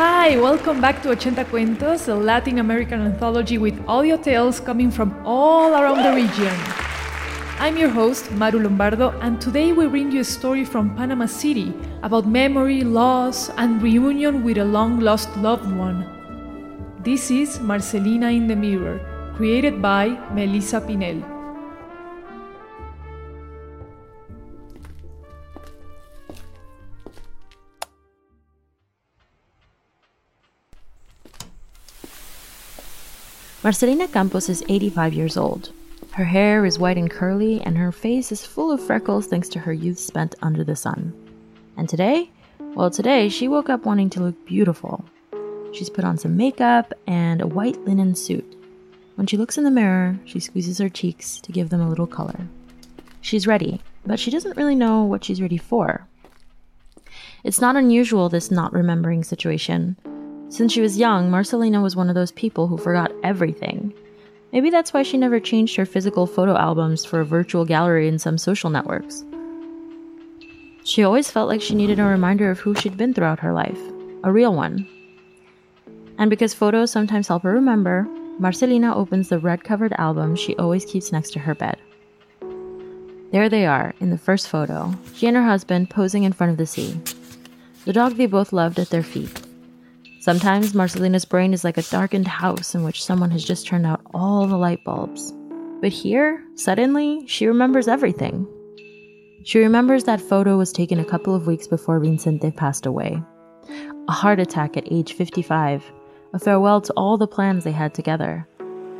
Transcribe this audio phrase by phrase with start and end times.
[0.00, 5.14] Hi, welcome back to Ochenta Cuentos, a Latin American anthology with audio tales coming from
[5.26, 6.56] all around the region.
[7.58, 11.74] I'm your host, Maru Lombardo, and today we bring you a story from Panama City
[12.02, 16.08] about memory, loss, and reunion with a long lost loved one.
[17.04, 19.00] This is Marcelina in the Mirror,
[19.36, 21.39] created by Melissa Pinel.
[33.62, 35.72] Marcelina Campos is 85 years old.
[36.12, 39.58] Her hair is white and curly, and her face is full of freckles thanks to
[39.58, 41.12] her youth spent under the sun.
[41.76, 42.30] And today?
[42.58, 45.04] Well, today she woke up wanting to look beautiful.
[45.74, 48.56] She's put on some makeup and a white linen suit.
[49.16, 52.06] When she looks in the mirror, she squeezes her cheeks to give them a little
[52.06, 52.46] color.
[53.20, 56.06] She's ready, but she doesn't really know what she's ready for.
[57.44, 59.98] It's not unusual, this not remembering situation.
[60.50, 63.94] Since she was young, Marcelina was one of those people who forgot everything.
[64.52, 68.18] Maybe that's why she never changed her physical photo albums for a virtual gallery in
[68.18, 69.24] some social networks.
[70.82, 73.78] She always felt like she needed a reminder of who she'd been throughout her life,
[74.24, 74.88] a real one.
[76.18, 78.08] And because photos sometimes help her remember,
[78.40, 81.78] Marcelina opens the red covered album she always keeps next to her bed.
[83.30, 86.58] There they are, in the first photo, she and her husband posing in front of
[86.58, 87.00] the sea.
[87.84, 89.39] The dog they both loved at their feet.
[90.20, 94.02] Sometimes Marcelina's brain is like a darkened house in which someone has just turned out
[94.12, 95.32] all the light bulbs.
[95.80, 98.46] But here, suddenly, she remembers everything.
[99.44, 103.22] She remembers that photo was taken a couple of weeks before Vicente passed away.
[104.08, 105.82] A heart attack at age 55,
[106.34, 108.46] a farewell to all the plans they had together.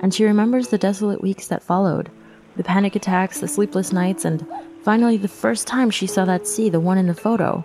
[0.00, 2.10] And she remembers the desolate weeks that followed
[2.56, 4.44] the panic attacks, the sleepless nights, and
[4.82, 7.64] finally the first time she saw that sea, the one in the photo,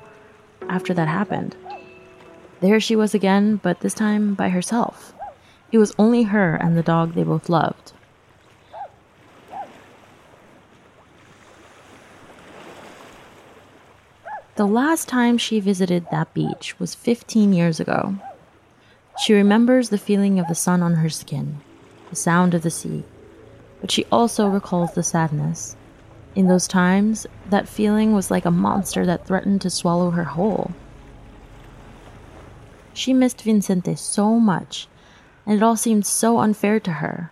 [0.70, 1.56] after that happened.
[2.62, 5.14] There she was again, but this time by herself.
[5.72, 7.94] It was only her and the dog they both loved.
[14.56, 18.16] The last time she visited that beach was 15 years ago.
[19.24, 21.62] She remembers the feeling of the sun on her skin,
[22.10, 23.06] the sound of the sea,
[23.80, 25.78] but she also recalls the sadness.
[26.36, 30.72] In those times, that feeling was like a monster that threatened to swallow her whole.
[33.00, 34.90] She missed Vicente so much,
[35.46, 37.32] and it all seemed so unfair to her.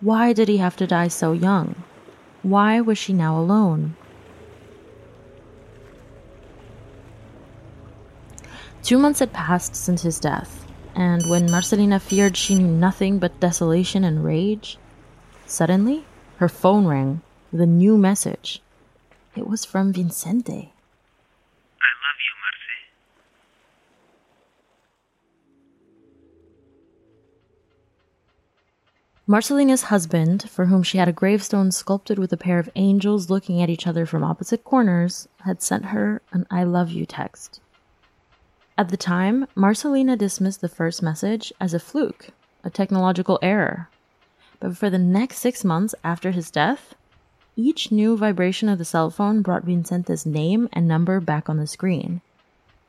[0.00, 1.82] Why did he have to die so young?
[2.42, 3.94] Why was she now alone?
[8.82, 10.64] Two months had passed since his death,
[10.94, 14.78] and when Marcelina feared she knew nothing but desolation and rage,
[15.44, 16.06] suddenly
[16.38, 17.20] her phone rang
[17.52, 18.62] with a new message.
[19.36, 20.72] It was from Vicente.
[29.24, 33.62] Marcelina's husband, for whom she had a gravestone sculpted with a pair of angels looking
[33.62, 37.60] at each other from opposite corners, had sent her an I love you text.
[38.76, 42.30] At the time, Marcelina dismissed the first message as a fluke,
[42.64, 43.88] a technological error.
[44.58, 46.94] But for the next six months after his death,
[47.54, 51.66] each new vibration of the cell phone brought Vicente's name and number back on the
[51.68, 52.22] screen,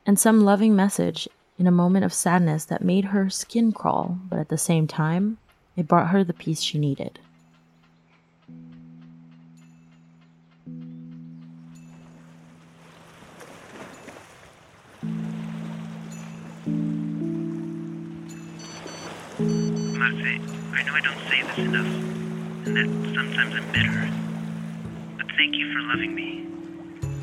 [0.04, 1.28] and some loving message
[1.60, 5.38] in a moment of sadness that made her skin crawl, but at the same time,
[5.76, 7.18] it brought her the peace she needed.
[19.94, 20.40] Marce,
[20.72, 21.86] I know I don't say this enough,
[22.66, 24.08] and that sometimes I'm bitter.
[25.16, 26.46] But thank you for loving me.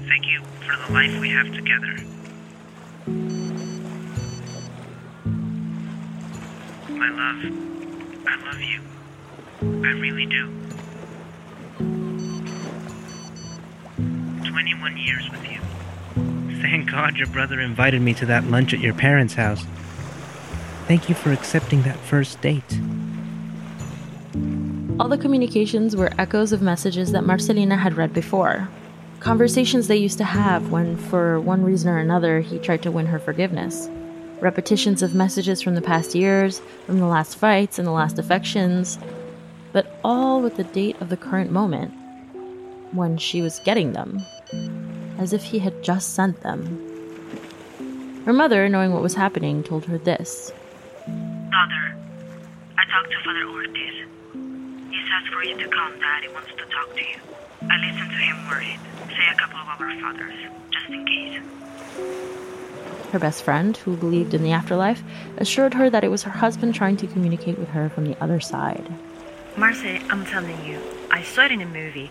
[0.07, 1.95] Thank you for the life we have together.
[6.89, 7.70] My love,
[8.25, 8.81] I love you.
[9.62, 10.47] I really do.
[14.47, 15.59] 21 years with you.
[16.62, 19.65] Thank God your brother invited me to that lunch at your parents' house.
[20.88, 22.79] Thank you for accepting that first date.
[25.00, 28.69] All the communications were echoes of messages that Marcelina had read before.
[29.19, 33.07] Conversations they used to have when, for one reason or another, he tried to win
[33.07, 33.89] her forgiveness.
[34.42, 38.98] Repetitions of messages from the past years, from the last fights and the last affections,
[39.72, 41.94] but all with the date of the current moment,
[42.92, 44.20] when she was getting them,
[45.20, 46.88] as if he had just sent them.
[48.26, 50.52] Her mother, knowing what was happening, told her this
[51.06, 51.96] Daughter,
[52.78, 54.08] I talked to Father Ortiz.
[54.90, 57.20] He says for you to come, Daddy wants to talk to you.
[57.70, 58.80] I listened to him worried.
[59.10, 60.34] Say a couple of our fathers,
[60.72, 61.61] just in case.
[63.12, 65.04] Her best friend, who believed in the afterlife,
[65.38, 68.40] assured her that it was her husband trying to communicate with her from the other
[68.40, 68.86] side.
[69.56, 70.80] Marce, I'm telling you,
[71.12, 72.10] I saw it in a movie.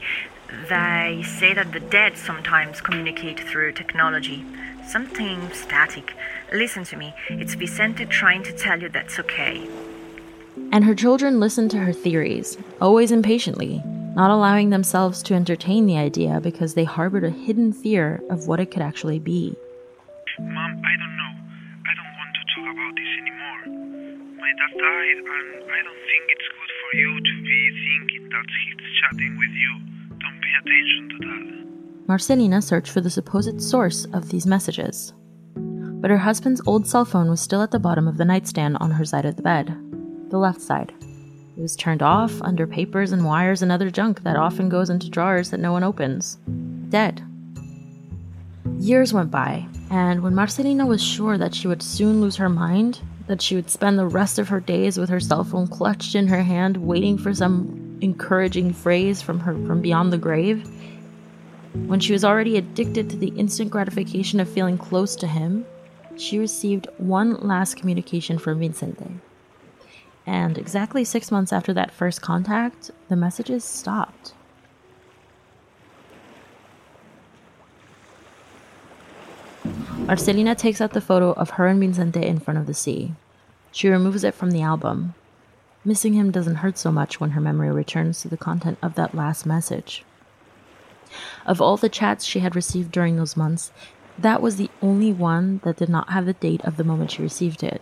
[0.69, 4.45] They say that the dead sometimes communicate through technology.
[4.87, 6.13] Something static.
[6.53, 7.15] Listen to me.
[7.31, 9.67] It's Vicente trying to tell you that's okay.
[10.71, 13.83] And her children listened to her theories, always impatiently,
[14.15, 18.61] not allowing themselves to entertain the idea because they harbored a hidden fear of what
[18.61, 19.57] it could actually be.
[24.81, 29.37] Died, and I don't think it's good for you to be thinking that he's chatting
[29.37, 29.73] with you.
[30.19, 32.09] Don't pay attention to that.
[32.09, 35.13] Marcelina searched for the supposed source of these messages.
[35.55, 38.91] But her husband's old cell phone was still at the bottom of the nightstand on
[38.93, 39.69] her side of the bed,
[40.31, 40.95] the left side.
[41.57, 45.11] It was turned off under papers and wires and other junk that often goes into
[45.11, 46.39] drawers that no one opens.
[46.89, 47.23] Dead.
[48.79, 53.01] Years went by, and when Marcelina was sure that she would soon lose her mind,
[53.31, 56.27] that she would spend the rest of her days with her cell phone clutched in
[56.27, 60.69] her hand, waiting for some encouraging phrase from her from beyond the grave,
[61.87, 65.65] when she was already addicted to the instant gratification of feeling close to him,
[66.17, 69.21] she received one last communication from Vicente.
[70.27, 74.35] And exactly six months after that first contact, the messages stopped.
[80.11, 83.13] Marcelina takes out the photo of her and Vicente in front of the sea.
[83.71, 85.15] She removes it from the album.
[85.85, 89.15] Missing him doesn't hurt so much when her memory returns to the content of that
[89.15, 90.03] last message.
[91.47, 93.71] Of all the chats she had received during those months,
[94.19, 97.23] that was the only one that did not have the date of the moment she
[97.23, 97.81] received it.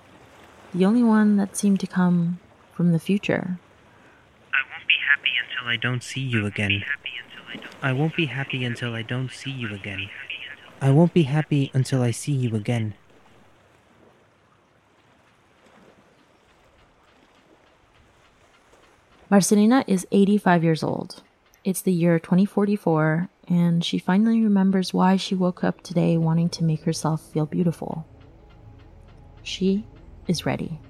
[0.75, 2.41] The only one that seemed to come
[2.75, 3.59] from the future.
[4.53, 6.85] I won't be happy until I don't see you again.
[7.81, 10.11] I won't be happy until I don't see you again.
[10.81, 12.95] I won't be happy until I see you again.
[19.31, 21.23] Marcelina is 85 years old.
[21.65, 26.65] It's the year 2044, and she finally remembers why she woke up today wanting to
[26.65, 28.07] make herself feel beautiful.
[29.43, 29.85] She
[30.29, 30.81] is ready.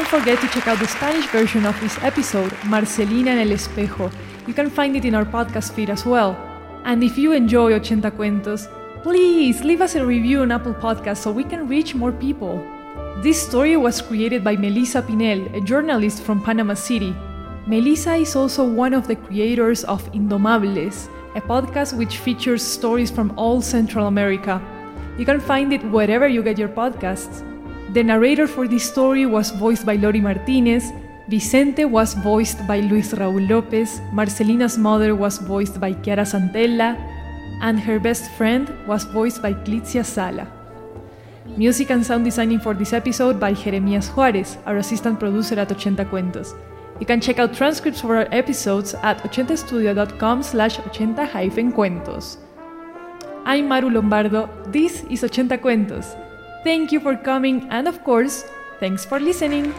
[0.00, 4.10] Don't forget to check out the Spanish version of this episode, Marcelina en el Espejo.
[4.46, 6.38] You can find it in our podcast feed as well.
[6.86, 8.66] And if you enjoy Ochenta Cuentos,
[9.02, 12.66] please leave us a review on Apple Podcasts so we can reach more people.
[13.22, 17.14] This story was created by Melissa Pinel, a journalist from Panama City.
[17.66, 23.34] Melissa is also one of the creators of Indomables, a podcast which features stories from
[23.36, 24.62] all Central America.
[25.18, 27.49] You can find it wherever you get your podcasts.
[27.92, 30.92] The narrator for this story was voiced by Lori Martinez,
[31.26, 36.96] Vicente was voiced by Luis Raúl López, Marcelina's mother was voiced by Chiara Santella,
[37.62, 40.46] and her best friend was voiced by Clitzia Sala.
[41.56, 46.08] Music and sound designing for this episode by Jeremías Juárez, our assistant producer at Ochenta
[46.08, 46.54] Cuentos.
[47.00, 52.36] You can check out transcripts for our episodes at ochentastudio.com slash ochenta-cuentos.
[53.44, 56.14] I'm Maru Lombardo, this is Ochenta Cuentos.
[56.62, 58.44] Thank you for coming, and of course,
[58.80, 59.72] thanks for listening.